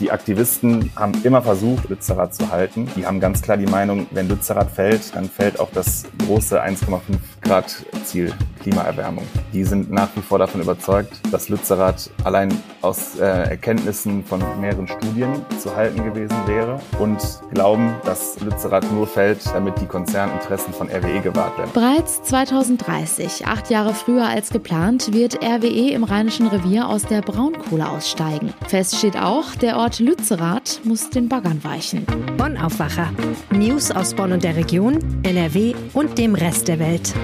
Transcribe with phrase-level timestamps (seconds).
[0.00, 2.88] Die Aktivisten haben immer versucht, Lützerath zu halten.
[2.96, 7.00] Die haben ganz klar die Meinung, wenn Lützerath fällt, dann fällt auch das große 1,5
[7.42, 8.32] Grad Ziel
[8.62, 9.24] Klimaerwärmung.
[9.52, 12.50] Die sind nach wie vor davon überzeugt, dass Lützerath allein
[12.82, 17.18] aus äh, Erkenntnissen von mehreren Studien zu halten gewesen wäre und
[17.52, 21.70] glauben, dass Lützerath nur fällt, damit die Konzerninteressen von RWE gewahrt werden.
[21.72, 27.88] Bereits 2030, acht Jahre früher als geplant, wird RWE im Rheinischen Revier aus der Braunkohle
[27.88, 28.52] aussteigen.
[28.68, 32.04] Fest steht auch, der Ort Lützerath muss den Baggern weichen.
[32.36, 33.10] Bonn Aufwacher.
[33.50, 37.14] News aus Bonn und der Region, NRW und dem Rest der Welt.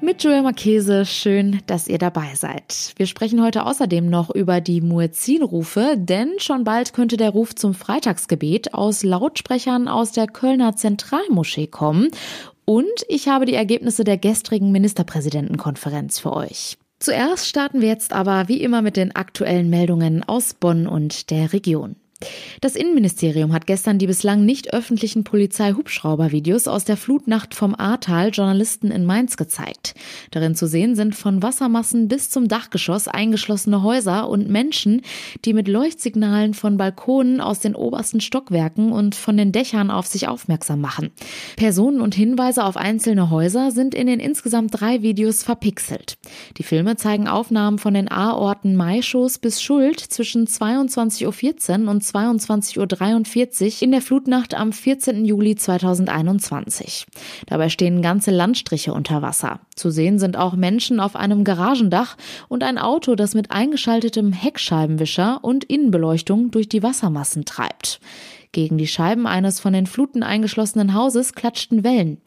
[0.00, 2.92] Mit Joel Marchese, schön, dass ihr dabei seid.
[2.96, 7.74] Wir sprechen heute außerdem noch über die Muezzinrufe, denn schon bald könnte der Ruf zum
[7.74, 12.08] Freitagsgebet aus Lautsprechern aus der Kölner Zentralmoschee kommen.
[12.64, 16.78] Und ich habe die Ergebnisse der gestrigen Ministerpräsidentenkonferenz für euch.
[17.02, 21.52] Zuerst starten wir jetzt aber wie immer mit den aktuellen Meldungen aus Bonn und der
[21.52, 21.96] Region.
[22.60, 28.90] Das Innenministerium hat gestern die bislang nicht öffentlichen Polizei-Hubschrauber-Videos aus der Flutnacht vom Ahrtal Journalisten
[28.90, 29.94] in Mainz gezeigt.
[30.30, 35.02] Darin zu sehen sind von Wassermassen bis zum Dachgeschoss eingeschlossene Häuser und Menschen,
[35.44, 40.28] die mit Leuchtsignalen von Balkonen aus den obersten Stockwerken und von den Dächern auf sich
[40.28, 41.10] aufmerksam machen.
[41.56, 46.18] Personen und Hinweise auf einzelne Häuser sind in den insgesamt drei Videos verpixelt.
[46.58, 53.76] Die Filme zeigen Aufnahmen von den A-Orten Maischoß bis Schuld zwischen 22.14 Uhr und 22.43
[53.76, 55.24] Uhr in der Flutnacht am 14.
[55.24, 57.06] Juli 2021.
[57.46, 59.60] Dabei stehen ganze Landstriche unter Wasser.
[59.74, 62.16] Zu sehen sind auch Menschen auf einem Garagendach
[62.48, 68.00] und ein Auto, das mit eingeschaltetem Heckscheibenwischer und Innenbeleuchtung durch die Wassermassen treibt.
[68.52, 72.18] Gegen die Scheiben eines von den Fluten eingeschlossenen Hauses klatschten Wellen.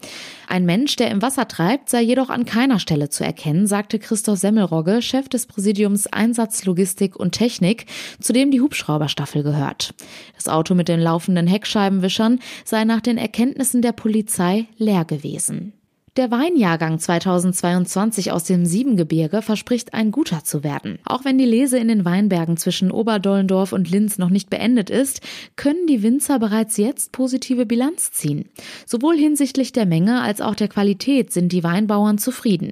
[0.48, 4.40] Ein Mensch, der im Wasser treibt, sei jedoch an keiner Stelle zu erkennen, sagte Christoph
[4.40, 7.86] Semmelrogge, Chef des Präsidiums Einsatz, Logistik und Technik,
[8.20, 9.94] zu dem die Hubschrauberstaffel gehört.
[10.36, 15.74] Das Auto mit den laufenden Heckscheibenwischern sei nach den Erkenntnissen der Polizei leer gewesen.
[16.18, 20.98] Der Weinjahrgang 2022 aus dem Siebengebirge verspricht ein guter zu werden.
[21.04, 25.20] Auch wenn die Lese in den Weinbergen zwischen Oberdollendorf und Linz noch nicht beendet ist,
[25.58, 28.48] können die Winzer bereits jetzt positive Bilanz ziehen.
[28.86, 32.72] Sowohl hinsichtlich der Menge als auch der Qualität sind die Weinbauern zufrieden.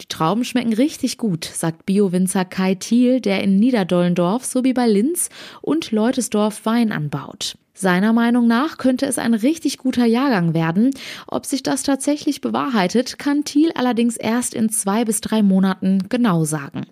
[0.00, 5.30] Die Trauben schmecken richtig gut, sagt Bio-Winzer Kai Thiel, der in Niederdollendorf sowie bei Linz
[5.62, 7.56] und Leutesdorf Wein anbaut.
[7.76, 10.90] Seiner Meinung nach könnte es ein richtig guter Jahrgang werden.
[11.26, 16.44] Ob sich das tatsächlich bewahrheitet, kann Thiel allerdings erst in zwei bis drei Monaten genau
[16.44, 16.86] sagen.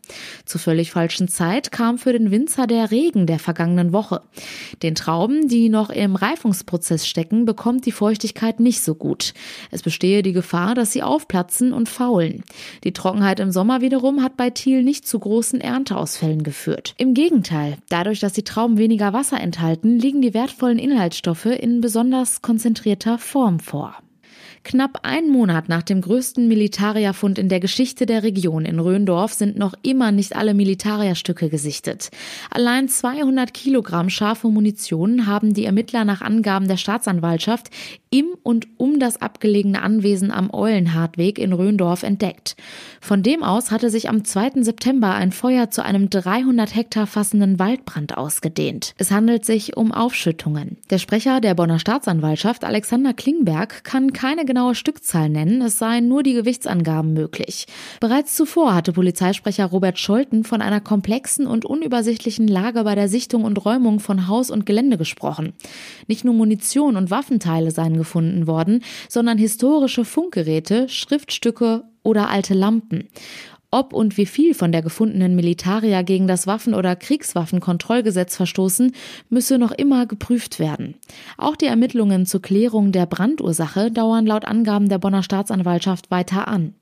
[0.45, 4.23] Zur völlig falschen Zeit kam für den Winzer der Regen der vergangenen Woche.
[4.83, 9.35] Den Trauben, die noch im Reifungsprozess stecken, bekommt die Feuchtigkeit nicht so gut.
[9.71, 12.43] Es bestehe die Gefahr, dass sie aufplatzen und faulen.
[12.83, 16.95] Die Trockenheit im Sommer wiederum hat bei Thiel nicht zu großen Ernteausfällen geführt.
[16.99, 21.81] Im Gegenteil, dadurch, dass die Trauben weniger Wasser enthalten, liegen die wertvollen wertvollen Inhaltsstoffe in
[21.81, 23.97] besonders konzentrierter Form vor.
[24.65, 29.59] Knapp einen Monat nach dem größten Militarierfund in der Geschichte der Region in Röndorf sind
[29.59, 32.11] noch immer nicht alle Militarierstücke gesichtet.
[32.51, 37.71] Allein 200 Kilogramm scharfe Munition haben die Ermittler nach Angaben der Staatsanwaltschaft
[38.11, 42.57] im und um das abgelegene Anwesen am Eulenhartweg in Röndorf entdeckt.
[43.01, 44.63] Von dem aus hatte sich am 2.
[44.63, 48.95] September ein Feuer zu einem 300 Hektar fassenden Waldbrand ausgedehnt.
[48.99, 50.77] Es handelt sich um Aufschüttungen.
[50.91, 56.23] Der Sprecher der Bonner Staatsanwaltschaft Alexander Klingberg kann keine genaue Stückzahl nennen, es seien nur
[56.23, 57.65] die Gewichtsangaben möglich.
[58.01, 63.45] Bereits zuvor hatte Polizeisprecher Robert Scholten von einer komplexen und unübersichtlichen Lage bei der Sichtung
[63.45, 65.55] und Räumung von Haus und Gelände gesprochen.
[66.07, 73.09] Nicht nur Munition und Waffenteile seien gefunden worden, sondern historische Funkgeräte, Schriftstücke oder alte Lampen.
[73.75, 78.93] Ob und wie viel von der gefundenen Militaria gegen das Waffen- oder Kriegswaffenkontrollgesetz verstoßen,
[79.31, 80.97] müsse noch immer geprüft werden.
[81.39, 86.75] Auch die Ermittlungen zur Klärung der Brandursache dauern laut Angaben der Bonner Staatsanwaltschaft weiter an.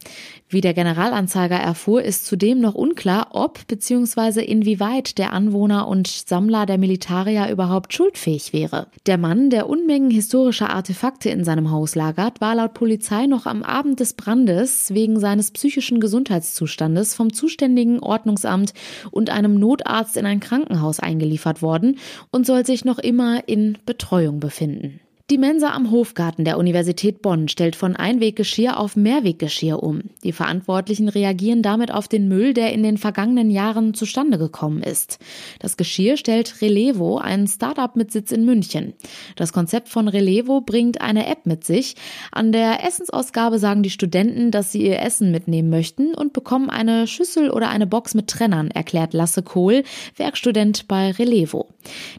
[0.49, 4.43] Wie der Generalanzeiger erfuhr, ist zudem noch unklar, ob bzw.
[4.43, 8.89] inwieweit der Anwohner und Sammler der Militaria überhaupt schuldfähig wäre.
[9.07, 13.63] Der Mann, der Unmengen historischer Artefakte in seinem Haus lagert, war laut Polizei noch am
[13.63, 18.73] Abend des Brandes wegen seines psychischen Gesundheitszustands Krankenzustandes vom zuständigen Ordnungsamt
[19.11, 21.99] und einem Notarzt in ein Krankenhaus eingeliefert worden
[22.31, 25.01] und soll sich noch immer in Betreuung befinden.
[25.31, 30.01] Die Mensa am Hofgarten der Universität Bonn stellt von Einweggeschirr auf Mehrweggeschirr um.
[30.25, 35.21] Die Verantwortlichen reagieren damit auf den Müll, der in den vergangenen Jahren zustande gekommen ist.
[35.61, 38.95] Das Geschirr stellt Relevo, ein Startup mit Sitz in München.
[39.37, 41.95] Das Konzept von Relevo bringt eine App mit sich.
[42.33, 47.07] An der Essensausgabe sagen die Studenten, dass sie ihr Essen mitnehmen möchten und bekommen eine
[47.07, 49.85] Schüssel oder eine Box mit Trennern, erklärt Lasse Kohl,
[50.17, 51.69] Werkstudent bei Relevo.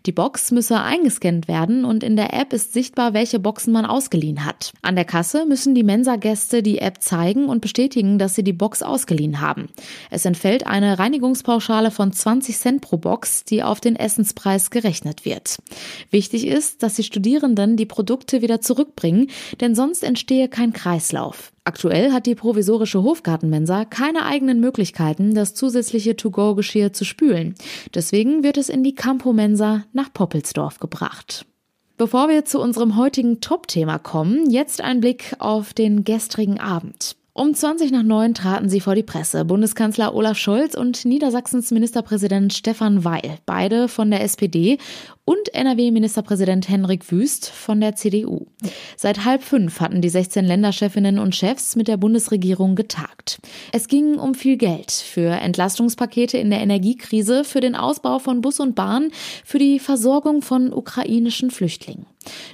[0.05, 3.85] Die Box müsse eingescannt werden und in der App ist sichtbar, sichtbar, welche Boxen man
[3.85, 4.73] ausgeliehen hat.
[4.81, 8.83] An der Kasse müssen die Mensa-Gäste die App zeigen und bestätigen, dass sie die Box
[8.83, 9.69] ausgeliehen haben.
[10.09, 15.57] Es entfällt eine Reinigungspauschale von 20 Cent pro Box, die auf den Essenspreis gerechnet wird.
[16.11, 19.27] Wichtig ist, dass die Studierenden die Produkte wieder zurückbringen,
[19.59, 21.51] denn sonst entstehe kein Kreislauf.
[21.63, 27.55] Aktuell hat die provisorische Hofgartenmensa keine eigenen Möglichkeiten, das zusätzliche To-Go-Geschirr zu spülen.
[27.93, 31.45] Deswegen wird es in die Campo-Mensa nach Poppelsdorf gebracht.
[32.01, 37.15] Bevor wir zu unserem heutigen Top-Thema kommen, jetzt ein Blick auf den gestrigen Abend.
[37.33, 39.45] Um 20 nach 9 traten sie vor die Presse.
[39.45, 44.79] Bundeskanzler Olaf Scholz und Niedersachsens Ministerpräsident Stefan Weil, beide von der SPD
[45.25, 48.47] und NRW-Ministerpräsident Henrik Wüst von der CDU.
[48.97, 53.39] Seit halb fünf hatten die 16 Länderchefinnen und Chefs mit der Bundesregierung getagt.
[53.71, 58.59] Es ging um viel Geld für Entlastungspakete in der Energiekrise, für den Ausbau von Bus
[58.59, 59.11] und Bahn,
[59.45, 62.05] für die Versorgung von ukrainischen Flüchtlingen.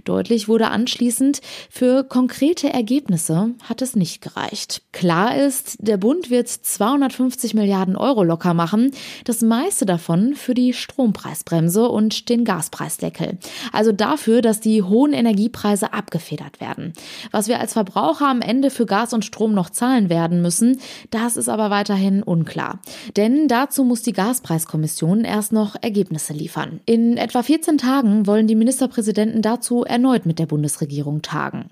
[0.06, 4.82] Deutlich wurde anschließend, für konkrete Ergebnisse hat es nicht gereicht.
[4.94, 8.92] Klar ist, der Bund wird 250 Milliarden Euro locker machen,
[9.26, 13.38] das meiste davon für die Strompreisbremse und den Gas Gaspreisdeckel.
[13.72, 16.94] Also dafür, dass die hohen Energiepreise abgefedert werden.
[17.32, 20.80] Was wir als Verbraucher am Ende für Gas und Strom noch zahlen werden müssen,
[21.10, 22.80] das ist aber weiterhin unklar.
[23.16, 26.82] Denn dazu muss die Gaspreiskommission erst noch Ergebnisse liefern.
[26.86, 31.70] In etwa 14 Tagen wollen die Ministerpräsidenten dazu erneut mit der Bundesregierung tagen.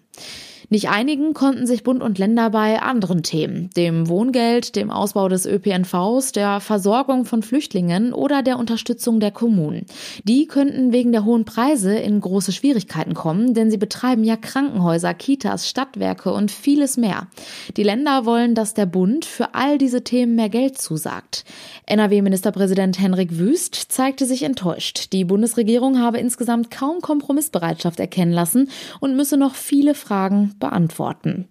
[0.69, 5.45] Nicht einigen konnten sich Bund und Länder bei anderen Themen, dem Wohngeld, dem Ausbau des
[5.45, 9.85] ÖPNVs, der Versorgung von Flüchtlingen oder der Unterstützung der Kommunen.
[10.23, 15.13] Die könnten wegen der hohen Preise in große Schwierigkeiten kommen, denn sie betreiben ja Krankenhäuser,
[15.13, 17.27] Kitas, Stadtwerke und vieles mehr.
[17.77, 21.45] Die Länder wollen, dass der Bund für all diese Themen mehr Geld zusagt.
[21.85, 25.13] NRW-Ministerpräsident Henrik Wüst zeigte sich enttäuscht.
[25.13, 28.69] Die Bundesregierung habe insgesamt kaum Kompromissbereitschaft erkennen lassen
[28.99, 31.47] und müsse noch viele Fragen beantworten.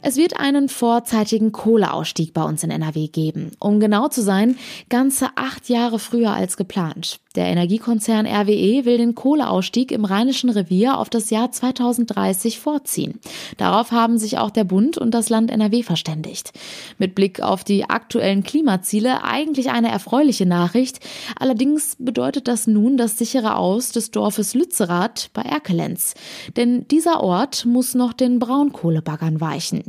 [0.00, 3.50] Es wird einen vorzeitigen Kohleausstieg bei uns in NRW geben.
[3.60, 4.56] Um genau zu sein,
[4.88, 7.20] ganze acht Jahre früher als geplant.
[7.38, 13.20] Der Energiekonzern RWE will den Kohleausstieg im Rheinischen Revier auf das Jahr 2030 vorziehen.
[13.58, 16.50] Darauf haben sich auch der Bund und das Land NRW verständigt.
[16.98, 20.98] Mit Blick auf die aktuellen Klimaziele eigentlich eine erfreuliche Nachricht.
[21.38, 26.14] Allerdings bedeutet das nun das sichere Aus des Dorfes Lützerath bei Erkelenz.
[26.56, 29.84] Denn dieser Ort muss noch den Braunkohlebaggern weichen.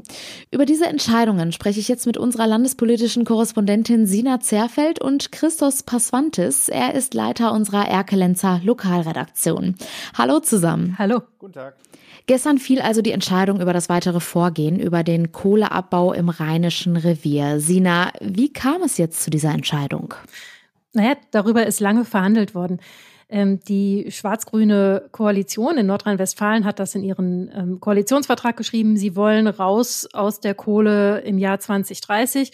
[0.52, 6.70] Über diese Entscheidungen spreche ich jetzt mit unserer landespolitischen Korrespondentin Sina Zerfeld und Christos Pasvantis.
[6.70, 9.76] Er ist Leiter Leiter unserer Erkelenzer Lokalredaktion.
[10.18, 10.98] Hallo zusammen.
[10.98, 11.22] Hallo.
[11.40, 11.76] Guten Tag.
[12.26, 17.60] Gestern fiel also die Entscheidung über das weitere Vorgehen, über den Kohleabbau im Rheinischen Revier.
[17.60, 20.14] Sina, wie kam es jetzt zu dieser Entscheidung?
[20.94, 22.80] Naja, darüber ist lange verhandelt worden.
[23.30, 28.98] Ähm, die schwarz-grüne Koalition in Nordrhein-Westfalen hat das in ihren ähm, Koalitionsvertrag geschrieben.
[28.98, 32.52] Sie wollen raus aus der Kohle im Jahr 2030.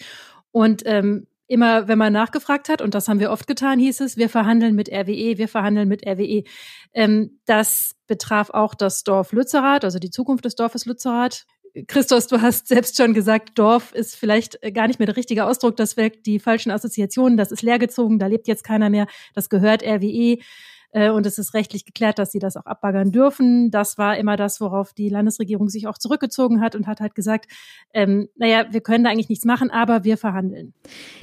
[0.52, 4.16] Und ähm, immer, wenn man nachgefragt hat, und das haben wir oft getan, hieß es,
[4.16, 6.44] wir verhandeln mit RWE, wir verhandeln mit RWE.
[6.92, 11.44] Ähm, das betraf auch das Dorf Lützerath, also die Zukunft des Dorfes Lützerath.
[11.88, 15.76] Christos, du hast selbst schon gesagt, Dorf ist vielleicht gar nicht mehr der richtige Ausdruck,
[15.76, 19.82] das weckt die falschen Assoziationen, das ist leergezogen, da lebt jetzt keiner mehr, das gehört
[19.82, 20.38] RWE.
[20.96, 23.70] Äh, und es ist rechtlich geklärt, dass sie das auch abbaggern dürfen.
[23.70, 27.52] Das war immer das, worauf die Landesregierung sich auch zurückgezogen hat und hat halt gesagt,
[27.92, 30.72] ähm, naja, wir können da eigentlich nichts machen, aber wir verhandeln.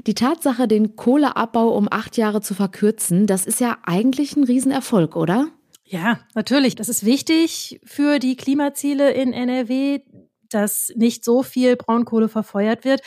[0.05, 5.15] Die Tatsache, den Kohleabbau um acht Jahre zu verkürzen, das ist ja eigentlich ein Riesenerfolg,
[5.15, 5.47] oder?
[5.85, 6.75] Ja, natürlich.
[6.75, 10.01] Das ist wichtig für die Klimaziele in NRW,
[10.51, 13.01] dass nicht so viel Braunkohle verfeuert wird.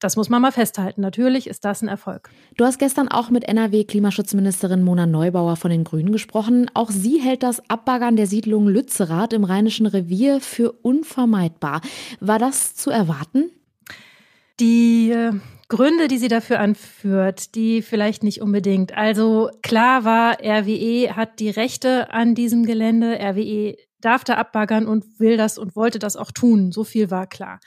[0.00, 1.02] Das muss man mal festhalten.
[1.02, 2.30] Natürlich ist das ein Erfolg.
[2.56, 6.70] Du hast gestern auch mit NRW-Klimaschutzministerin Mona Neubauer von den Grünen gesprochen.
[6.72, 11.82] Auch sie hält das Abbaggern der Siedlung Lützerath im Rheinischen Revier für unvermeidbar.
[12.18, 13.50] War das zu erwarten?
[14.58, 15.32] Die äh,
[15.68, 18.96] Gründe, die sie dafür anführt, die vielleicht nicht unbedingt.
[18.96, 23.18] Also klar war, RWE hat die Rechte an diesem Gelände.
[23.20, 26.72] RWE darf da abbaggern und will das und wollte das auch tun.
[26.72, 27.60] So viel war klar.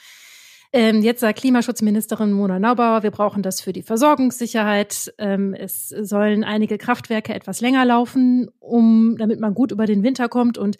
[0.75, 5.13] Ähm, jetzt sagt Klimaschutzministerin Mona Naubauer, wir brauchen das für die Versorgungssicherheit.
[5.19, 10.29] Ähm, es sollen einige Kraftwerke etwas länger laufen, um, damit man gut über den Winter
[10.29, 10.57] kommt.
[10.57, 10.77] Und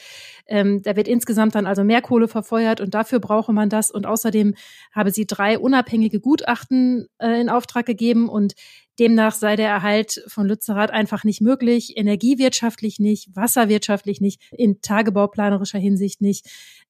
[0.48, 3.92] ähm, da wird insgesamt dann also mehr Kohle verfeuert und dafür brauche man das.
[3.92, 4.56] Und außerdem
[4.94, 8.54] habe sie drei unabhängige Gutachten äh, in Auftrag gegeben und
[9.00, 15.80] Demnach sei der Erhalt von Lützerath einfach nicht möglich, energiewirtschaftlich nicht, wasserwirtschaftlich nicht, in tagebauplanerischer
[15.80, 16.46] Hinsicht nicht.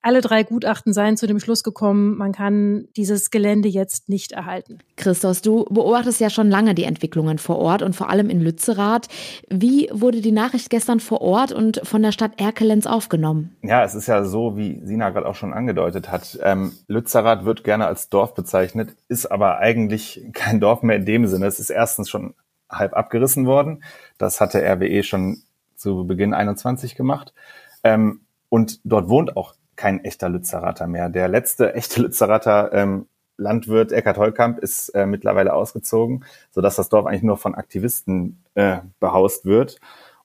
[0.05, 4.79] Alle drei Gutachten seien zu dem Schluss gekommen, man kann dieses Gelände jetzt nicht erhalten.
[4.97, 9.07] Christos, du beobachtest ja schon lange die Entwicklungen vor Ort und vor allem in Lützerath.
[9.49, 13.55] Wie wurde die Nachricht gestern vor Ort und von der Stadt Erkelenz aufgenommen?
[13.61, 16.37] Ja, es ist ja so, wie Sina gerade auch schon angedeutet hat.
[16.43, 21.27] Ähm, Lützerath wird gerne als Dorf bezeichnet, ist aber eigentlich kein Dorf mehr in dem
[21.27, 21.45] Sinne.
[21.45, 22.33] Es ist erstens schon
[22.69, 23.83] halb abgerissen worden.
[24.17, 25.43] Das hatte RWE schon
[25.75, 27.33] zu Beginn 21 gemacht.
[27.83, 31.09] Ähm, und dort wohnt auch kein echter Lützerater mehr.
[31.09, 33.07] Der letzte echte Lützerater ähm,
[33.37, 38.77] Landwirt Eckhard Holkamp ist äh, mittlerweile ausgezogen, sodass das Dorf eigentlich nur von Aktivisten äh,
[38.99, 39.79] behaust wird.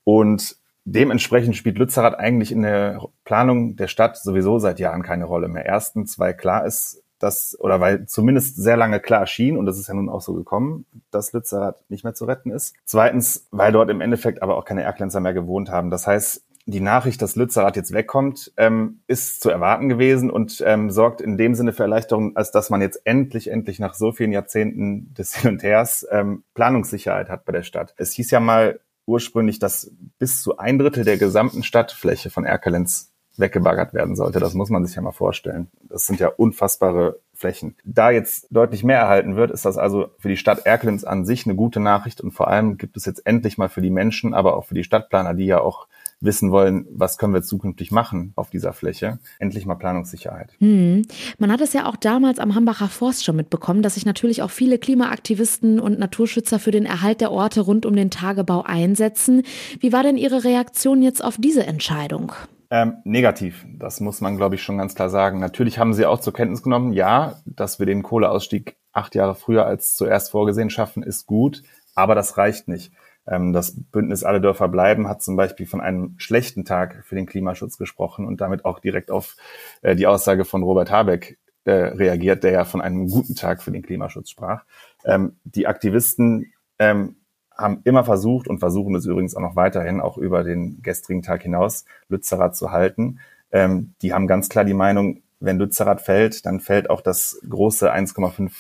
[0.04, 5.48] Und dementsprechend spielt Lützerath eigentlich in der Planung der Stadt sowieso seit Jahren keine Rolle
[5.48, 5.66] mehr.
[5.66, 9.88] Erstens, weil klar ist, dass, oder weil zumindest sehr lange klar schien, und das ist
[9.88, 12.74] ja nun auch so gekommen, dass Lützerath nicht mehr zu retten ist.
[12.84, 15.90] Zweitens, weil dort im Endeffekt aber auch keine Erklenzer mehr gewohnt haben.
[15.90, 20.90] Das heißt, die Nachricht, dass Lützerath jetzt wegkommt, ähm, ist zu erwarten gewesen und ähm,
[20.90, 24.32] sorgt in dem Sinne für Erleichterung, als dass man jetzt endlich, endlich nach so vielen
[24.32, 27.94] Jahrzehnten des Hin und Hers ähm, Planungssicherheit hat bei der Stadt.
[27.96, 33.12] Es hieß ja mal ursprünglich, dass bis zu ein Drittel der gesamten Stadtfläche von Erkelenz
[33.38, 34.40] weggebaggert werden sollte.
[34.40, 35.68] Das muss man sich ja mal vorstellen.
[35.88, 37.76] Das sind ja unfassbare Flächen.
[37.84, 41.46] Da jetzt deutlich mehr erhalten wird, ist das also für die Stadt Erkelenz an sich
[41.46, 44.56] eine gute Nachricht und vor allem gibt es jetzt endlich mal für die Menschen, aber
[44.56, 45.86] auch für die Stadtplaner, die ja auch
[46.20, 49.20] wissen wollen, was können wir zukünftig machen auf dieser Fläche.
[49.38, 50.50] Endlich mal Planungssicherheit.
[50.58, 51.02] Hm.
[51.38, 54.50] Man hat es ja auch damals am Hambacher Forst schon mitbekommen, dass sich natürlich auch
[54.50, 59.42] viele Klimaaktivisten und Naturschützer für den Erhalt der Orte rund um den Tagebau einsetzen.
[59.78, 62.32] Wie war denn Ihre Reaktion jetzt auf diese Entscheidung?
[62.70, 65.40] Ähm, negativ, das muss man, glaube ich, schon ganz klar sagen.
[65.40, 69.64] Natürlich haben sie auch zur Kenntnis genommen, ja, dass wir den Kohleausstieg acht Jahre früher
[69.64, 71.62] als zuerst vorgesehen schaffen, ist gut,
[71.94, 72.92] aber das reicht nicht.
[73.26, 77.26] Ähm, das Bündnis Alle Dörfer bleiben hat zum Beispiel von einem schlechten Tag für den
[77.26, 79.36] Klimaschutz gesprochen und damit auch direkt auf
[79.82, 83.70] äh, die Aussage von Robert Habeck äh, reagiert, der ja von einem guten Tag für
[83.70, 84.64] den Klimaschutz sprach.
[85.04, 87.16] Ähm, die Aktivisten ähm,
[87.58, 91.42] haben immer versucht und versuchen es übrigens auch noch weiterhin, auch über den gestrigen Tag
[91.42, 93.18] hinaus, Lützerath zu halten.
[93.52, 98.50] die haben ganz klar die Meinung, wenn Lützerath fällt, dann fällt auch das große 1,5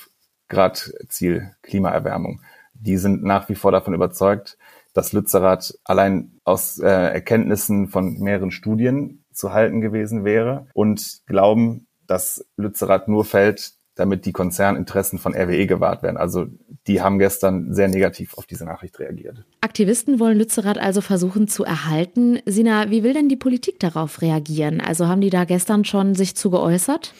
[0.48, 2.40] Grad Ziel Klimaerwärmung
[2.80, 4.56] die sind nach wie vor davon überzeugt,
[4.94, 11.86] dass Lützerath allein aus äh, Erkenntnissen von mehreren Studien zu halten gewesen wäre und glauben,
[12.06, 16.16] dass Lützerath nur fällt, damit die Konzerninteressen von RWE gewahrt werden.
[16.16, 16.46] Also
[16.86, 19.44] die haben gestern sehr negativ auf diese Nachricht reagiert.
[19.60, 22.38] Aktivisten wollen Lützerath also versuchen zu erhalten.
[22.46, 24.80] Sina, wie will denn die Politik darauf reagieren?
[24.80, 27.12] Also haben die da gestern schon sich zu geäußert?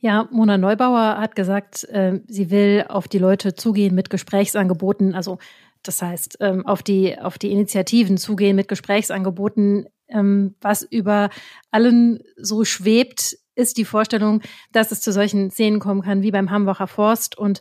[0.00, 5.14] Ja, Mona Neubauer hat gesagt, äh, sie will auf die Leute zugehen mit Gesprächsangeboten.
[5.14, 5.38] Also
[5.82, 9.86] das heißt, ähm, auf die, auf die Initiativen zugehen mit Gesprächsangeboten.
[10.10, 11.28] Ähm, was über
[11.70, 14.40] allen so schwebt, ist die Vorstellung,
[14.72, 17.60] dass es zu solchen Szenen kommen kann wie beim Hambacher Forst und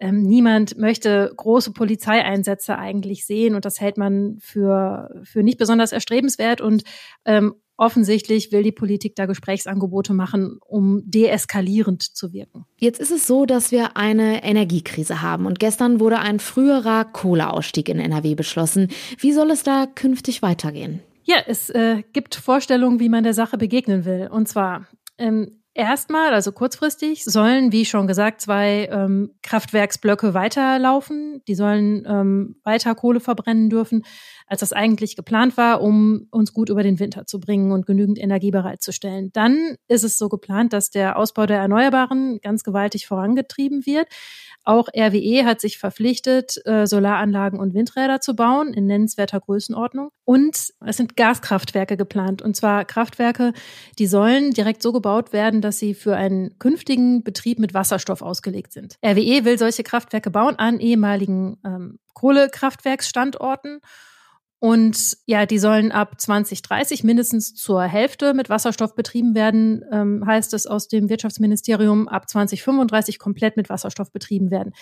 [0.00, 5.92] ähm, niemand möchte große Polizeieinsätze eigentlich sehen und das hält man für, für nicht besonders
[5.92, 6.84] erstrebenswert und
[7.24, 12.64] ähm, Offensichtlich will die Politik da Gesprächsangebote machen, um deeskalierend zu wirken.
[12.80, 17.88] Jetzt ist es so, dass wir eine Energiekrise haben und gestern wurde ein früherer Kohleausstieg
[17.88, 18.88] in NRW beschlossen.
[19.18, 20.98] Wie soll es da künftig weitergehen?
[21.22, 24.28] Ja, es äh, gibt Vorstellungen, wie man der Sache begegnen will.
[24.28, 24.88] Und zwar
[25.18, 31.40] ähm, Erstmal, also kurzfristig, sollen, wie schon gesagt, zwei ähm, Kraftwerksblöcke weiterlaufen.
[31.46, 34.02] Die sollen ähm, weiter Kohle verbrennen dürfen
[34.48, 38.18] als das eigentlich geplant war, um uns gut über den Winter zu bringen und genügend
[38.18, 39.30] Energie bereitzustellen.
[39.32, 44.08] Dann ist es so geplant, dass der Ausbau der Erneuerbaren ganz gewaltig vorangetrieben wird.
[44.68, 50.10] Auch RWE hat sich verpflichtet, äh, Solaranlagen und Windräder zu bauen in nennenswerter Größenordnung.
[50.26, 52.42] Und es sind Gaskraftwerke geplant.
[52.42, 53.54] Und zwar Kraftwerke,
[53.98, 58.74] die sollen direkt so gebaut werden, dass sie für einen künftigen Betrieb mit Wasserstoff ausgelegt
[58.74, 58.96] sind.
[59.02, 63.80] RWE will solche Kraftwerke bauen an ehemaligen ähm, Kohlekraftwerksstandorten.
[64.60, 70.52] Und ja, die sollen ab 2030 mindestens zur Hälfte mit Wasserstoff betrieben werden, ähm, heißt
[70.52, 74.72] es aus dem Wirtschaftsministerium, ab 2035 komplett mit Wasserstoff betrieben werden.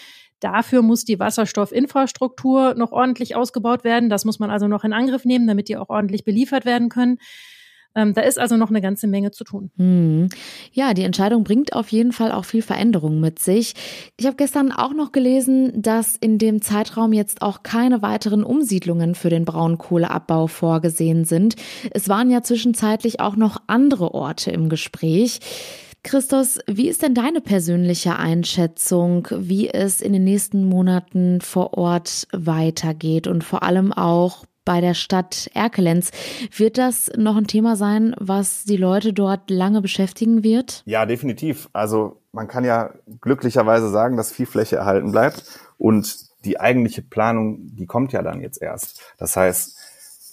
[0.40, 4.09] Dafür muss die Wasserstoffinfrastruktur noch ordentlich ausgebaut werden.
[4.09, 7.18] Das muss man also noch in Angriff nehmen, damit die auch ordentlich beliefert werden können.
[7.96, 9.70] Ähm, da ist also noch eine ganze Menge zu tun.
[9.78, 10.28] Hm.
[10.72, 13.72] Ja, die Entscheidung bringt auf jeden Fall auch viel Veränderung mit sich.
[14.18, 19.14] Ich habe gestern auch noch gelesen, dass in dem Zeitraum jetzt auch keine weiteren Umsiedlungen
[19.14, 21.56] für den Braunkohleabbau vorgesehen sind.
[21.92, 25.40] Es waren ja zwischenzeitlich auch noch andere Orte im Gespräch.
[26.02, 32.28] Christos, wie ist denn deine persönliche Einschätzung, wie es in den nächsten Monaten vor Ort
[32.30, 36.11] weitergeht und vor allem auch bei der Stadt Erkelenz.
[36.54, 40.82] Wird das noch ein Thema sein, was die Leute dort lange beschäftigen wird?
[40.85, 41.70] Ja, definitiv.
[41.73, 42.90] Also man kann ja
[43.23, 45.44] glücklicherweise sagen, dass viel Fläche erhalten bleibt
[45.78, 49.00] und die eigentliche Planung, die kommt ja dann jetzt erst.
[49.16, 49.76] Das heißt,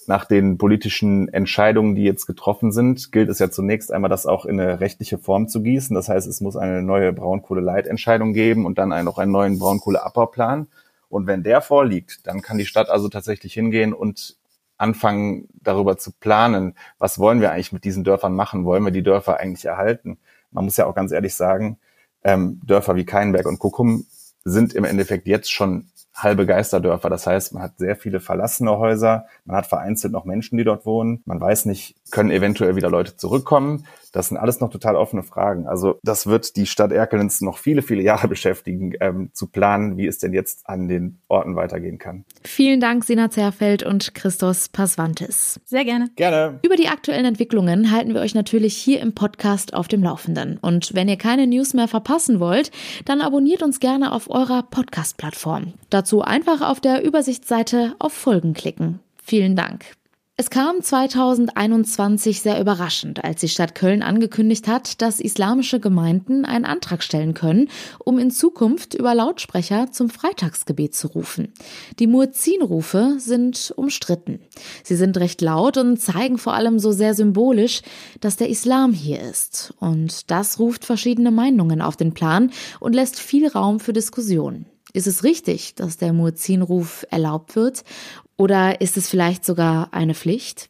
[0.06, 4.44] nach den politischen Entscheidungen, die jetzt getroffen sind, gilt es ja zunächst einmal, das auch
[4.44, 5.94] in eine rechtliche Form zu gießen.
[5.94, 10.66] Das heißt, es muss eine neue Braunkohle-Leitentscheidung geben und dann noch einen neuen Braunkohleabbauplan.
[11.14, 14.36] Und wenn der vorliegt, dann kann die Stadt also tatsächlich hingehen und
[14.78, 18.64] anfangen, darüber zu planen, was wollen wir eigentlich mit diesen Dörfern machen?
[18.64, 20.18] Wollen wir die Dörfer eigentlich erhalten?
[20.50, 21.78] Man muss ja auch ganz ehrlich sagen,
[22.24, 24.06] ähm, Dörfer wie Keinberg und Kuckum
[24.42, 27.10] sind im Endeffekt jetzt schon halbe Geisterdörfer.
[27.10, 30.86] Das heißt, man hat sehr viele verlassene Häuser, man hat vereinzelt noch Menschen, die dort
[30.86, 31.22] wohnen.
[31.24, 33.84] Man weiß nicht, können eventuell wieder Leute zurückkommen.
[34.14, 35.66] Das sind alles noch total offene Fragen.
[35.66, 40.06] Also das wird die Stadt Erkelenz noch viele, viele Jahre beschäftigen, ähm, zu planen, wie
[40.06, 42.24] es denn jetzt an den Orten weitergehen kann.
[42.44, 45.60] Vielen Dank, Sina Zerfeld und Christos Pasvantis.
[45.64, 46.10] Sehr gerne.
[46.14, 46.60] Gerne.
[46.62, 50.58] Über die aktuellen Entwicklungen halten wir euch natürlich hier im Podcast auf dem Laufenden.
[50.58, 52.70] Und wenn ihr keine News mehr verpassen wollt,
[53.06, 55.72] dann abonniert uns gerne auf eurer Podcast-Plattform.
[55.90, 59.00] Dazu einfach auf der Übersichtsseite auf Folgen klicken.
[59.22, 59.84] Vielen Dank.
[60.36, 66.64] Es kam 2021 sehr überraschend, als die Stadt Köln angekündigt hat, dass islamische Gemeinden einen
[66.64, 67.68] Antrag stellen können,
[68.04, 71.52] um in Zukunft über Lautsprecher zum Freitagsgebet zu rufen.
[72.00, 74.40] Die Muezzinrufe sind umstritten.
[74.82, 77.82] Sie sind recht laut und zeigen vor allem so sehr symbolisch,
[78.20, 79.72] dass der Islam hier ist.
[79.78, 84.66] Und das ruft verschiedene Meinungen auf den Plan und lässt viel Raum für Diskussionen.
[84.96, 87.82] Ist es richtig, dass der Muezzinruf erlaubt wird?
[88.36, 90.68] Oder ist es vielleicht sogar eine Pflicht?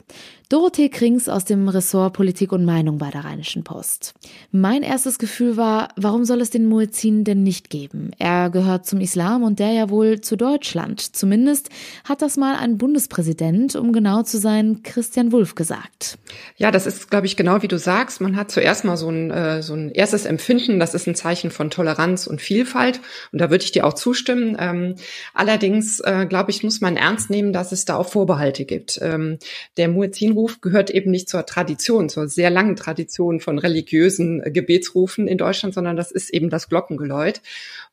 [0.50, 4.12] Dorothee Krings aus dem Ressort Politik und Meinung bei der Rheinischen Post.
[4.52, 8.10] Mein erstes Gefühl war, warum soll es den Muezzin denn nicht geben?
[8.18, 11.00] Er gehört zum Islam und der ja wohl zu Deutschland.
[11.16, 11.70] Zumindest
[12.04, 16.18] hat das mal ein Bundespräsident, um genau zu sein, Christian Wulff gesagt.
[16.56, 18.20] Ja, das ist, glaube ich, genau wie du sagst.
[18.20, 21.50] Man hat zuerst mal so ein, äh, so ein erstes Empfinden, das ist ein Zeichen
[21.50, 23.00] von Toleranz und Vielfalt.
[23.32, 24.58] Und da würde ich dir auch zustimmen.
[24.60, 24.96] Ähm,
[25.32, 28.98] allerdings, äh, glaube ich, muss man ernst nehmen, dass es da auch Vorbehalte gibt.
[29.02, 29.38] Ähm,
[29.76, 34.50] der Muezzin Gebetsruf gehört eben nicht zur Tradition, zur sehr langen Tradition von religiösen äh,
[34.50, 37.40] Gebetsrufen in Deutschland, sondern das ist eben das Glockengeläut.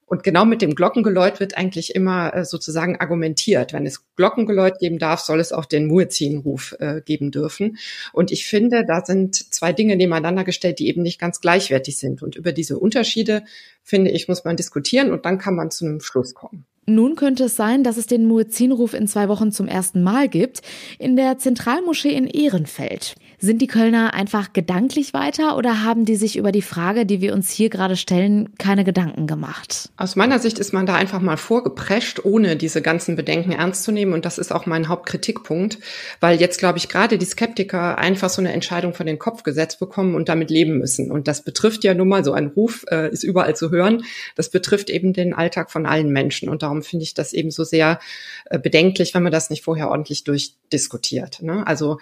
[0.06, 3.71] Und genau mit dem Glockengeläut wird eigentlich immer äh, sozusagen argumentiert.
[3.71, 7.78] Wenn es Glockengeläut geben darf, soll es auch den Muezzinruf äh, geben dürfen.
[8.12, 12.21] Und ich finde, da sind zwei Dinge nebeneinander gestellt, die eben nicht ganz gleichwertig sind.
[12.21, 13.43] Und über diese Unterschiede,
[13.84, 16.65] finde ich, muss man diskutieren und dann kann man zu einem Schluss kommen.
[16.87, 20.61] Nun könnte es sein, dass es den Muezzinruf in zwei Wochen zum ersten Mal gibt,
[20.97, 23.15] in der Zentralmoschee in Ehrenfeld.
[23.43, 27.34] Sind die Kölner einfach gedanklich weiter oder haben die sich über die Frage, die wir
[27.34, 29.89] uns hier gerade stellen, keine Gedanken gemacht?
[29.97, 33.91] Aus meiner Sicht ist man da einfach mal vorgeprescht, ohne diese ganzen Bedenken ernst zu
[33.91, 34.13] nehmen.
[34.13, 35.80] Und das ist auch mein Hauptkritikpunkt,
[36.19, 39.80] weil jetzt, glaube ich, gerade die Skeptiker einfach so eine Entscheidung von den Kopf gesetzt
[39.80, 41.10] bekommen und damit leben müssen.
[41.10, 44.04] Und das betrifft ja nun mal, so ein Ruf äh, ist überall zu hören,
[44.36, 46.47] das betrifft eben den Alltag von allen Menschen.
[46.47, 47.99] Und darum finde ich das eben so sehr
[48.51, 51.41] äh, bedenklich, wenn man das nicht vorher ordentlich durchdiskutiert.
[51.41, 51.65] Ne?
[51.65, 51.97] Also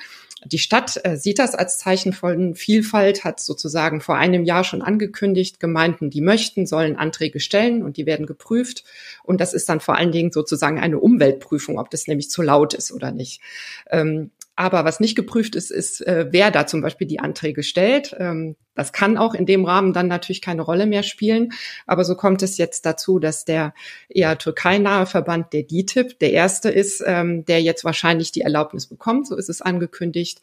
[0.45, 4.81] die Stadt äh, sieht das als Zeichen von Vielfalt, hat sozusagen vor einem Jahr schon
[4.81, 8.83] angekündigt, Gemeinden, die möchten, sollen Anträge stellen und die werden geprüft.
[9.23, 12.73] Und das ist dann vor allen Dingen sozusagen eine Umweltprüfung, ob das nämlich zu laut
[12.73, 13.41] ist oder nicht.
[13.89, 18.13] Ähm, aber was nicht geprüft ist, ist, äh, wer da zum Beispiel die Anträge stellt.
[18.19, 21.51] Ähm, das kann auch in dem Rahmen dann natürlich keine Rolle mehr spielen.
[21.85, 23.73] Aber so kommt es jetzt dazu, dass der
[24.07, 29.27] eher türkeinahe Verband, der DITIB, der erste ist, ähm, der jetzt wahrscheinlich die Erlaubnis bekommt.
[29.27, 30.39] So ist es angekündigt.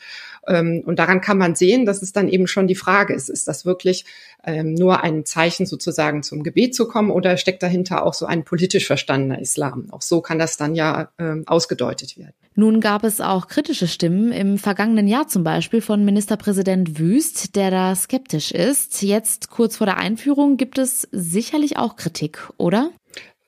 [0.46, 3.48] Ähm, und daran kann man sehen, dass es dann eben schon die Frage ist, ist
[3.48, 4.04] das wirklich
[4.44, 8.44] ähm, nur ein Zeichen sozusagen zum Gebet zu kommen oder steckt dahinter auch so ein
[8.44, 9.88] politisch verstandener Islam?
[9.90, 12.34] Auch so kann das dann ja ähm, ausgedeutet werden.
[12.58, 17.70] Nun gab es auch kritische Stimmen im vergangenen Jahr zum Beispiel von Ministerpräsident Wüst, der
[17.70, 19.02] da skeptisch ist.
[19.02, 22.90] Jetzt kurz vor der Einführung gibt es sicherlich auch Kritik, oder?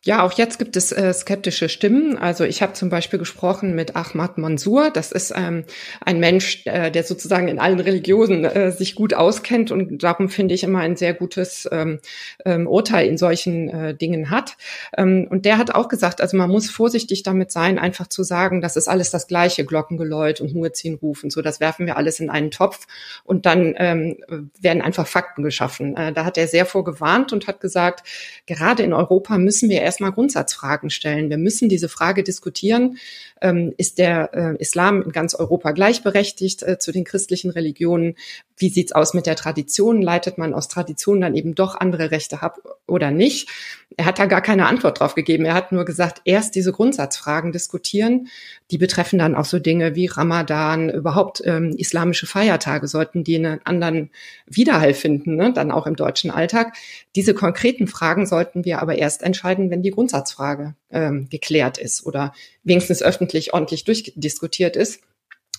[0.08, 2.16] Ja, auch jetzt gibt es äh, skeptische Stimmen.
[2.16, 4.90] Also ich habe zum Beispiel gesprochen mit Ahmad Mansour.
[4.90, 5.64] Das ist ähm,
[6.00, 10.54] ein Mensch, äh, der sozusagen in allen Religionen äh, sich gut auskennt und darum finde
[10.54, 12.00] ich immer ein sehr gutes ähm,
[12.46, 14.56] ähm, Urteil in solchen äh, Dingen hat.
[14.96, 18.62] Ähm, und der hat auch gesagt, also man muss vorsichtig damit sein, einfach zu sagen,
[18.62, 21.28] das ist alles das gleiche, Glockengeläut und Muezzinrufen.
[21.28, 22.86] So, das werfen wir alles in einen Topf
[23.24, 24.16] und dann ähm,
[24.58, 25.98] werden einfach Fakten geschaffen.
[25.98, 28.08] Äh, da hat er sehr vorgewarnt und hat gesagt,
[28.46, 31.28] gerade in Europa müssen wir erst erstmal Grundsatzfragen stellen.
[31.28, 32.98] Wir müssen diese Frage diskutieren.
[33.40, 38.14] Ähm, ist der äh, Islam in ganz Europa gleichberechtigt äh, zu den christlichen Religionen?
[38.56, 40.02] Wie sieht's aus mit der Tradition?
[40.02, 43.48] Leitet man aus Tradition dann eben doch andere Rechte ab oder nicht?
[43.96, 45.44] Er hat da gar keine Antwort drauf gegeben.
[45.44, 48.28] Er hat nur gesagt, erst diese Grundsatzfragen diskutieren.
[48.70, 53.60] Die betreffen dann auch so Dinge wie Ramadan, überhaupt ähm, islamische Feiertage sollten die einen
[53.64, 54.10] anderen
[54.46, 55.52] Widerhall finden, ne?
[55.52, 56.74] dann auch im deutschen Alltag.
[57.16, 62.32] Diese konkreten Fragen sollten wir aber erst entscheiden, wenn die Grundsatzfrage ähm, geklärt ist oder
[62.64, 65.00] wenigstens öffentlich ordentlich durchdiskutiert ist.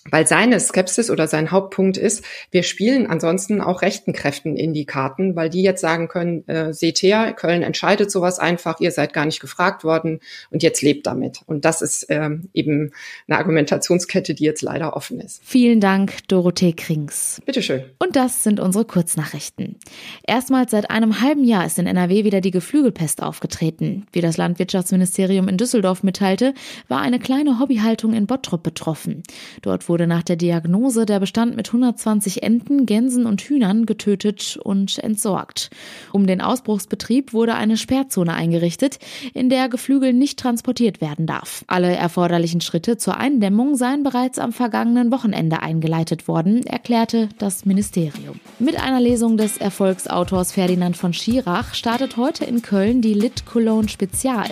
[0.10, 4.86] Weil seine Skepsis oder sein Hauptpunkt ist, wir spielen ansonsten auch rechten Kräften in die
[4.86, 9.14] Karten, weil die jetzt sagen können, äh, seht her, Köln entscheidet sowas einfach, ihr seid
[9.14, 11.42] gar nicht gefragt worden und jetzt lebt damit.
[11.46, 12.92] Und das ist ähm, eben
[13.28, 15.42] eine Argumentationskette, die jetzt leider offen ist.
[15.44, 17.42] Vielen Dank, Dorothee Krings.
[17.46, 17.84] Bitteschön.
[18.00, 19.78] Und das sind unsere Kurznachrichten.
[20.26, 24.06] Erstmals seit einem halben Jahr ist in NRW wieder die Geflügelpest aufgetreten.
[24.12, 26.54] Wie das Landwirtschaftsministerium in Düsseldorf mitteilte,
[26.88, 29.24] war eine kleine Hobbyhaltung in Bottrop betroffen.
[29.62, 35.00] Dort wurde nach der Diagnose der Bestand mit 120 Enten, Gänsen und Hühnern getötet und
[35.00, 35.72] entsorgt.
[36.14, 39.00] Um den Ausbruchsbetrieb wurde eine Sperrzone eingerichtet,
[39.34, 41.66] in der Geflügel nicht transportiert werden darf.
[41.68, 48.40] Alle erforderlichen Schritte zur Eindämmung seien bereits am vergangenen Wochenende eingeleitet worden, erklärte das Ministerium.
[48.60, 53.90] Mit einer Lesung des Erfolgsautors Ferdinand von Schirach startet heute in Köln die Lit Cologne
[53.90, 54.52] Spezial.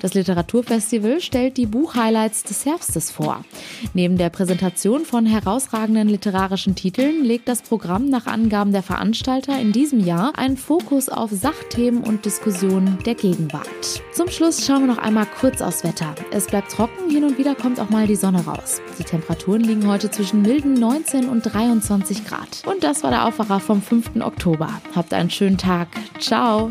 [0.00, 3.44] Das Literaturfestival stellt die Buchhighlights des Herbstes vor.
[3.92, 9.58] Neben der Präsentation Präsentation von herausragenden literarischen Titeln legt das Programm nach Angaben der Veranstalter
[9.58, 14.02] in diesem Jahr einen Fokus auf Sachthemen und Diskussionen der Gegenwart.
[14.12, 16.14] Zum Schluss schauen wir noch einmal kurz aufs Wetter.
[16.30, 18.82] Es bleibt trocken, hin und wieder kommt auch mal die Sonne raus.
[18.98, 22.62] Die Temperaturen liegen heute zwischen milden 19 und 23 Grad.
[22.66, 24.16] Und das war der Aufwacher vom 5.
[24.20, 24.68] Oktober.
[24.94, 25.88] Habt einen schönen Tag.
[26.20, 26.70] Ciao.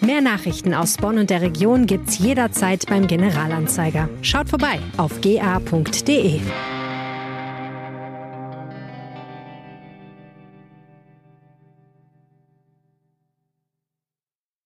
[0.00, 4.08] Mehr Nachrichten aus Bonn und der Region gibt's jederzeit beim Generalanzeiger.
[4.22, 6.40] Schaut vorbei auf ga.de.